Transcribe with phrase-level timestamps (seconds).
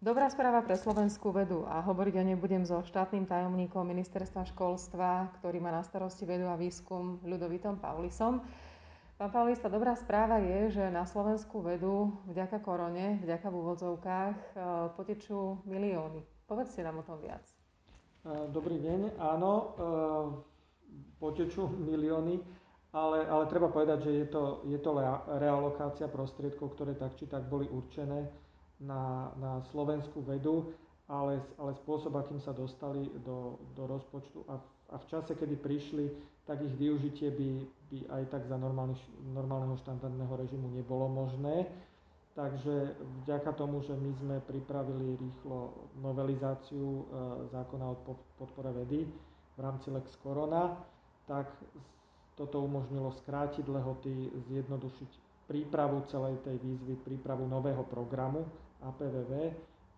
[0.00, 5.28] Dobrá správa pre slovenskú vedu a hovoriť o nej budem so štátnym tajomníkom ministerstva školstva,
[5.36, 8.40] ktorý má na starosti vedu a výskum Ľudovitom Paulisom.
[9.20, 14.46] Pán Paulista, dobrá správa je, že na slovenskú vedu vďaka korone, vďaka v úvodzovkách e,
[14.96, 16.24] potečú milióny.
[16.48, 17.44] Povedzte nám o tom viac.
[18.24, 19.20] E, dobrý deň.
[19.20, 19.64] Áno, e,
[21.20, 22.40] potečú milióny,
[22.96, 24.96] ale, ale treba povedať, že je to, je to
[25.36, 28.48] realokácia prostriedkov, ktoré tak či tak boli určené
[28.80, 30.72] na, na slovenskú vedu,
[31.10, 34.56] ale, ale spôsob, akým sa dostali do, do rozpočtu a,
[34.90, 36.06] a v čase, kedy prišli,
[36.46, 37.48] tak ich využitie by,
[37.90, 38.96] by aj tak za normálny,
[39.34, 41.66] normálneho štandardného režimu nebolo možné.
[42.38, 42.94] Takže
[43.26, 47.04] vďaka tomu, že my sme pripravili rýchlo novelizáciu e,
[47.50, 47.98] zákona o
[48.38, 49.02] podpore vedy
[49.54, 50.78] v rámci Lex Corona,
[51.26, 51.50] tak
[52.38, 55.10] toto umožnilo skrátiť lehoty, zjednodušiť
[55.50, 58.46] prípravu celej tej výzvy, prípravu nového programu
[58.80, 59.32] APVV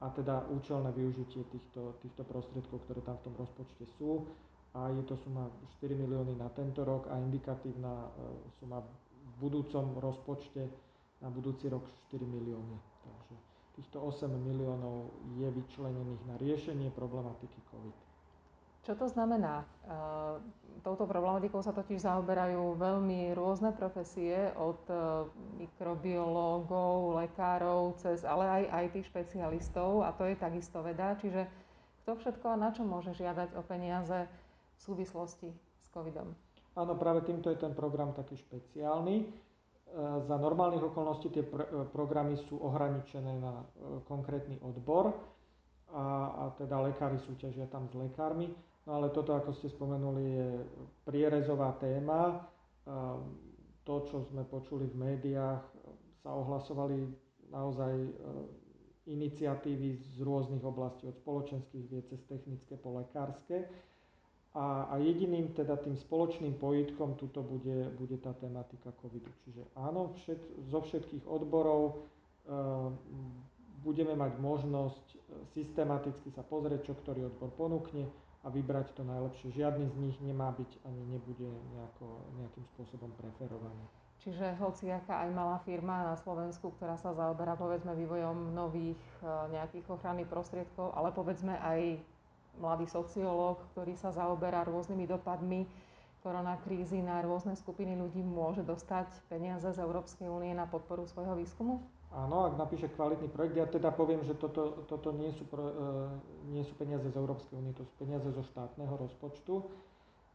[0.00, 4.24] a teda účelné využitie týchto, týchto prostriedkov, ktoré tam v tom rozpočte sú.
[4.72, 5.50] A je to suma
[5.82, 8.08] 4 milióny na tento rok a indikatívna e,
[8.62, 10.62] suma v budúcom rozpočte
[11.20, 12.76] na budúci rok 4 milióny.
[13.02, 13.34] Takže
[13.76, 18.09] týchto 8 miliónov je vyčlenených na riešenie problematiky COVID.
[18.80, 19.68] Čo to znamená?
[20.80, 24.96] Touto problematikou sa totiž zaoberajú veľmi rôzne profesie, od e,
[25.60, 31.20] mikrobiológov, lekárov, cez ale aj IT špecialistov a to je takisto veda.
[31.20, 31.44] Čiže
[32.04, 36.32] kto všetko a na čo môže žiadať o peniaze v súvislosti s covidom?
[36.72, 39.16] Áno, práve týmto je ten program taký špeciálny.
[39.20, 39.24] E,
[40.24, 43.68] za normálnych okolností tie pr- e, programy sú ohraničené na
[44.08, 45.12] konkrétny odbor
[45.94, 48.50] a, a teda lekári súťažia tam s lekármi.
[48.88, 50.48] No ale toto, ako ste spomenuli, je
[51.04, 52.48] prierezová téma.
[53.84, 55.62] To, čo sme počuli v médiách,
[56.20, 57.08] sa ohlasovali
[57.50, 58.10] naozaj e,
[59.08, 63.66] iniciatívy z rôznych oblastí, od spoločenských vied cez technické po lekárske.
[64.50, 69.30] A, a jediným teda tým spoločným pojitkom tuto bude, bude tá tematika covidu.
[69.46, 71.94] Čiže áno, všet, zo všetkých odborov e,
[73.80, 75.16] budeme mať možnosť e,
[75.56, 78.08] systematicky sa pozrieť, čo ktorý odbor ponúkne,
[78.40, 79.52] a vybrať to najlepšie.
[79.52, 81.44] Žiadny z nich nemá byť ani nebude
[81.76, 83.84] nejako, nejakým spôsobom preferovaný.
[84.20, 89.24] Čiže hociaká aj malá firma na Slovensku, ktorá sa zaoberá povedzme vývojom nových e,
[89.56, 92.00] nejakých ochranných prostriedkov, ale povedzme aj
[92.60, 95.64] mladý sociológ, ktorý sa zaoberá rôznymi dopadmi
[96.20, 101.80] koronakrízy na rôzne skupiny ľudí, môže dostať peniaze z Európskej únie na podporu svojho výskumu?
[102.10, 105.62] Áno, ak napíše kvalitný projekt, ja teda poviem, že toto, toto nie, sú e,
[106.50, 109.62] nie sú peniaze z Európskej únie, to sú peniaze zo štátneho rozpočtu.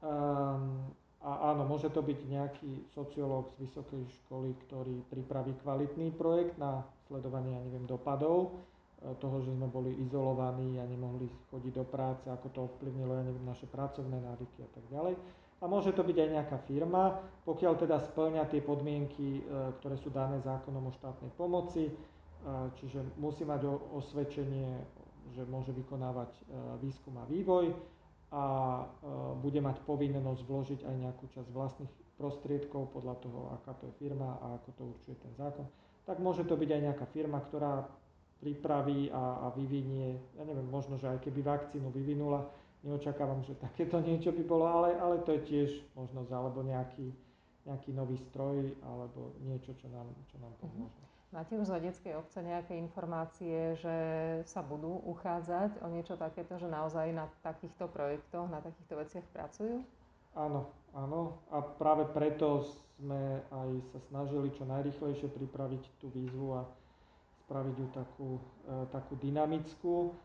[0.00, 0.88] Um,
[1.20, 6.88] a áno, môže to byť nejaký sociológ z vysokej školy, ktorý pripraví kvalitný projekt na
[7.10, 8.64] sledovanie, ja neviem, dopadov
[9.04, 13.28] e, toho, že sme boli izolovaní a nemohli chodiť do práce, ako to ovplyvnilo, ja
[13.28, 15.20] neviem, naše pracovné návyky a tak ďalej
[15.58, 20.14] a môže to byť aj nejaká firma, pokiaľ teda splňa tie podmienky, e, ktoré sú
[20.14, 21.92] dané zákonom o štátnej pomoci, e,
[22.78, 24.78] čiže musí mať osvedčenie,
[25.34, 26.40] že môže vykonávať e,
[26.78, 27.74] výskum a vývoj
[28.28, 28.44] a
[29.40, 31.88] bude mať povinnosť vložiť aj nejakú časť vlastných
[32.20, 35.64] prostriedkov podľa toho, aká to je firma a ako to určuje ten zákon.
[36.04, 37.88] Tak môže to byť aj nejaká firma, ktorá
[38.44, 42.44] pripraví a, a vyvinie, ja neviem, možno, že aj keby vakcínu vyvinula,
[42.82, 47.10] neočakávam, že takéto niečo by bolo, ale, ale to je tiež možnosť, alebo nejaký,
[47.66, 50.60] nejaký nový stroj, alebo niečo, čo nám, čo nám mhm.
[50.62, 51.02] pomôže.
[51.28, 53.96] Máte už z vedeckej obce nejaké informácie, že
[54.48, 59.84] sa budú uchádzať o niečo takéto, že naozaj na takýchto projektoch, na takýchto veciach pracujú?
[60.32, 61.36] Áno, áno.
[61.52, 62.64] A práve preto
[62.96, 66.64] sme aj sa snažili čo najrychlejšie pripraviť tú výzvu a
[67.44, 68.28] spraviť ju takú,
[68.64, 70.16] e, takú dynamickú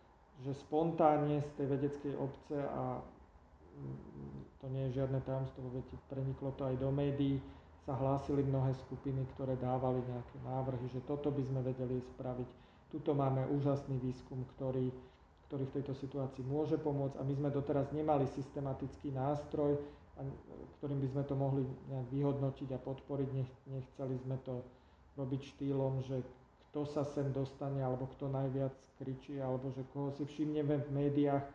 [0.44, 6.52] že spontánne z tej vedeckej obce a mm, to nie je žiadne tajomstvo, veď preniklo
[6.56, 7.40] to aj do médií,
[7.84, 12.50] sa hlásili mnohé skupiny, ktoré dávali nejaké návrhy, že toto by sme vedeli spraviť.
[12.96, 14.88] Tuto máme úžasný výskum, ktorý,
[15.52, 19.76] ktorý v tejto situácii môže pomôcť a my sme doteraz nemali systematický nástroj,
[20.80, 23.30] ktorým by sme to mohli nejak vyhodnotiť a podporiť.
[23.68, 24.64] Nechceli sme to
[25.20, 26.24] robiť štýlom, že
[26.74, 31.46] kto sa sem dostane, alebo kto najviac kričí, alebo že koho si všimneme v médiách,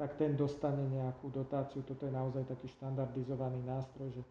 [0.00, 1.84] tak ten dostane nejakú dotáciu.
[1.84, 4.24] Toto je naozaj taký štandardizovaný nástroj, že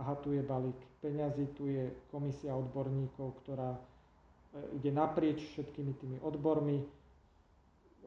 [0.00, 3.80] aha, tu je balík peňazí, tu je komisia odborníkov, ktorá e,
[4.80, 6.88] ide naprieč všetkými tými odbormi.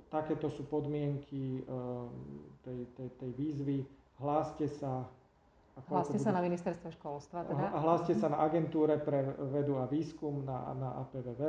[0.09, 1.69] Takéto sú podmienky e,
[2.65, 3.77] tej, tej, tej výzvy.
[4.17, 5.05] Hláste sa.
[5.75, 6.37] Hláste sa bude...
[6.39, 7.67] na ministerstvo školstva teda?
[7.75, 11.41] Hláste sa na agentúre pre vedu a výskum, na, na APVV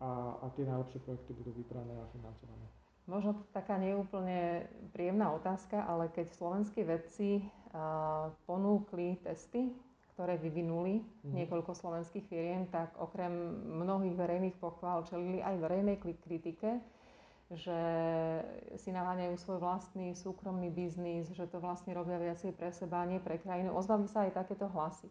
[0.00, 2.66] a, a tie najlepšie projekty budú vybrané a financované.
[3.06, 9.70] Možno taká neúplne príjemná otázka, ale keď slovenskí vedci uh, ponúkli testy,
[10.16, 11.30] ktoré vyvinuli mm.
[11.36, 13.30] niekoľko slovenských firiem, tak okrem
[13.78, 16.82] mnohých verejných pochvál čelili aj verejnej kritike,
[17.54, 17.78] že
[18.82, 23.38] si naháňajú svoj vlastný súkromný biznis, že to vlastne robia viacej pre seba, nie pre
[23.38, 23.70] krajinu.
[23.70, 25.06] Ozvali sa aj takéto hlasy.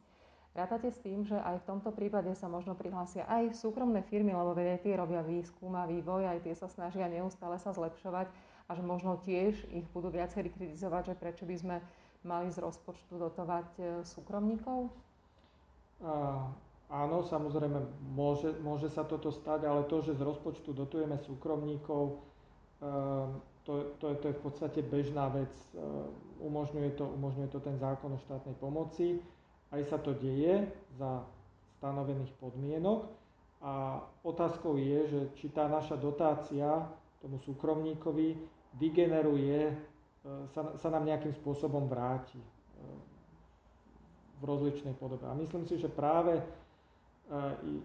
[0.56, 4.56] Rátate s tým, že aj v tomto prípade sa možno prihlásia aj súkromné firmy, lebo
[4.56, 8.32] aj tie robia výskum a vývoj, aj tie sa snažia neustále sa zlepšovať
[8.68, 11.76] a že možno tiež ich budú viacerí kritizovať, že prečo by sme
[12.24, 14.90] mali z rozpočtu dotovať e, súkromníkov?
[16.90, 17.80] Áno, samozrejme,
[18.14, 22.22] môže, môže sa toto stať, ale to, že z rozpočtu dotujeme súkromníkov,
[22.82, 25.52] um, to, to, to je v podstate bežná vec.
[25.74, 29.24] Um, umožňuje, to, umožňuje to ten zákon o štátnej pomoci
[29.76, 31.26] aj sa to deje za
[31.78, 33.12] stanovených podmienok
[33.60, 36.86] a otázkou je, že či tá naša dotácia
[37.20, 38.38] tomu súkromníkovi
[38.78, 39.76] vygeneruje, e,
[40.54, 42.40] sa, sa nám nejakým spôsobom vráti
[44.36, 45.24] v rozličnej podobe.
[45.26, 46.44] A myslím si, že práve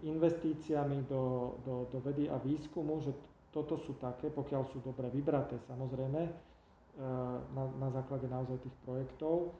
[0.05, 3.11] investíciami do, do, do vedy a výskumu, že
[3.49, 6.21] toto sú také, pokiaľ sú dobre vybraté samozrejme,
[7.55, 9.55] na, na základe naozaj tých projektov,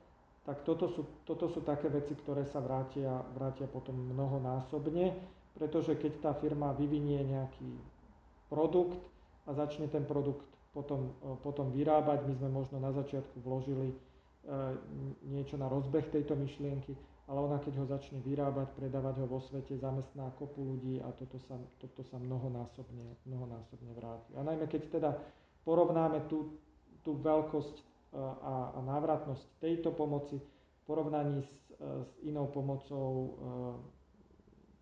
[0.46, 5.14] tak toto sú, toto sú také veci, ktoré sa vrátia, vrátia potom mnohonásobne,
[5.54, 7.78] pretože keď tá firma vyvinie nejaký
[8.50, 9.02] produkt
[9.46, 11.14] a začne ten produkt potom,
[11.44, 13.94] potom vyrábať, my sme možno na začiatku vložili
[15.30, 16.98] niečo na rozbeh tejto myšlienky,
[17.32, 21.40] ale ona keď ho začne vyrábať, predávať ho vo svete, zamestná kopu ľudí a toto
[21.40, 24.36] sa, toto sa mnohonásobne, mnohonásobne vráti.
[24.36, 25.16] A najmä keď teda
[25.64, 26.60] porovnáme tú,
[27.08, 33.30] tú veľkosť a, a návratnosť tejto pomoci v porovnaní s, s inou pomocou e,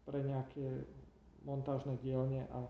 [0.09, 0.89] pre nejaké
[1.45, 2.65] montážne dielne a,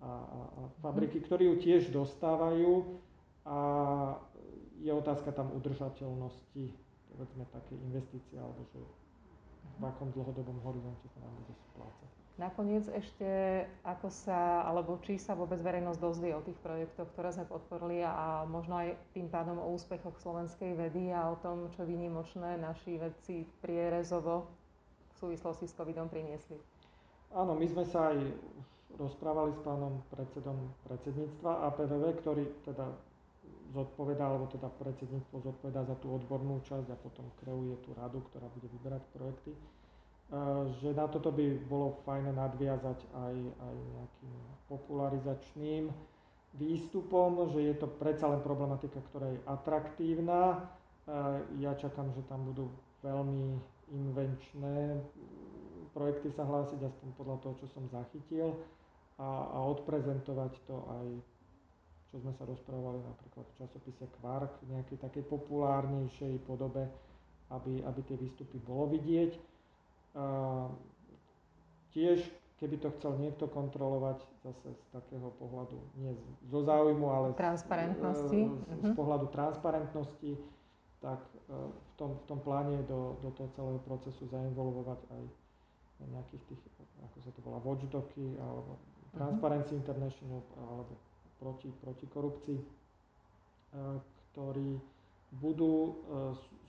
[0.00, 0.10] a,
[0.56, 2.96] a fabriky, ktorí ju tiež dostávajú
[3.44, 3.58] a
[4.80, 6.64] je otázka tam udržateľnosti,
[7.12, 8.80] povedzme také investície, alebo že
[9.76, 12.08] v akom dlhodobom horizonte sa nám bude splácať.
[12.38, 13.28] Nakoniec ešte,
[13.82, 18.46] ako sa, alebo či sa vôbec verejnosť dozvie o tých projektoch, ktoré sme podporili a
[18.46, 23.42] možno aj tým pádom o úspechoch slovenskej vedy a o tom, čo výnimočné naši vedci
[23.58, 26.62] prierezovo v súvislosti s covidom priniesli.
[27.34, 28.22] Áno, my sme sa aj
[29.02, 32.86] rozprávali s pánom predsedom predsedníctva APVV, ktorý teda
[33.72, 38.48] zodpovedá, alebo teda predsedníctvo zodpovedá za tú odbornú časť a potom kreuje tú radu, ktorá
[38.52, 39.52] bude vyberať projekty
[40.80, 44.34] že na toto by bolo fajn nadviazať aj, aj nejakým
[44.68, 45.88] popularizačným
[46.60, 50.68] výstupom, že je to predsa len problematika, ktorá je atraktívna.
[51.56, 52.68] Ja čakám, že tam budú
[53.00, 53.56] veľmi
[53.88, 55.00] invenčné
[55.96, 58.52] projekty sa hlásiť, aspoň podľa toho, čo som zachytil
[59.16, 61.06] a, a odprezentovať to aj,
[62.08, 66.88] čo sme sa rozprávali napríklad v časopise Quark v nejakej takej populárnejšej podobe,
[67.52, 69.32] aby, aby tie výstupy bolo vidieť
[71.92, 72.18] tiež,
[72.58, 76.12] keby to chcel niekto kontrolovať zase z takého pohľadu, nie
[76.50, 78.40] zo záujmu, ale transparentnosti.
[78.46, 78.96] Z, z, z mhm.
[78.98, 80.32] pohľadu transparentnosti,
[80.98, 85.22] tak e, v tom, v tom pláne do, do toho celého procesu zainvolovať aj
[85.98, 86.62] nejakých tých,
[87.02, 89.18] ako sa to volá, watchdogy, alebo mhm.
[89.18, 89.72] Transparency.
[89.78, 90.92] International, alebo
[91.38, 92.66] proti, proti korupcii, e,
[94.30, 94.70] ktorí
[95.38, 95.92] budú e,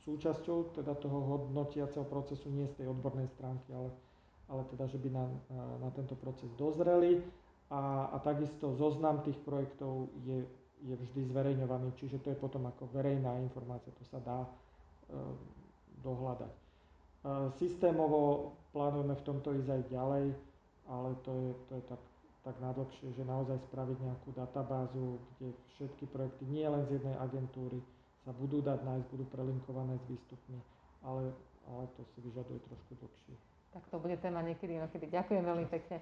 [0.05, 3.89] súčasťou teda toho hodnotiaceho procesu nie z tej odbornej stránky, ale,
[4.47, 5.25] ale teda, že by na,
[5.83, 7.21] na tento proces dozreli.
[7.69, 10.41] A, a takisto zoznam tých projektov je,
[10.81, 14.49] je vždy zverejňovaný, čiže to je potom ako verejná informácia, to sa dá e,
[16.01, 16.49] dohľadať.
[16.49, 16.59] E,
[17.61, 20.25] systémovo plánujeme v tomto ísť aj ďalej,
[20.89, 22.01] ale to je, to je tak,
[22.46, 27.84] tak nadlhšie, že naozaj spraviť nejakú databázu, kde všetky projekty, nie len z jednej agentúry,
[28.24, 30.60] sa budú dať nájsť, budú prelinkované s výstupmi,
[31.03, 31.34] ale,
[31.67, 33.36] ale to si vyžaduje trošku dlhšie.
[33.74, 35.10] Tak to bude téma niekedy, niekedy.
[35.10, 35.98] Ďakujem veľmi pekne.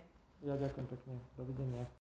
[0.45, 1.15] Ja ďakujem pekne.
[1.39, 1.87] Dovidenia.